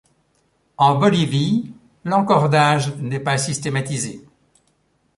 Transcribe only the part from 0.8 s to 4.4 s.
Bolivie, l'encordage n'est pas systématisé.